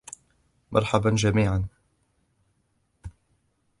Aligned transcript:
مرحباً 0.71 1.09
جميعاً! 1.09 1.67